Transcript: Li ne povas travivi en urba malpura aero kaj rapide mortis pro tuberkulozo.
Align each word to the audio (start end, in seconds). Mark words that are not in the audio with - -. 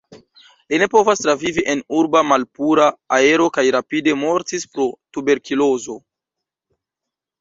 Li 0.71 0.77
ne 0.83 0.85
povas 0.93 1.19
travivi 1.25 1.63
en 1.73 1.83
urba 1.99 2.23
malpura 2.31 2.87
aero 3.19 3.47
kaj 3.59 3.67
rapide 3.77 4.17
mortis 4.25 4.67
pro 4.75 4.89
tuberkulozo. 5.19 5.99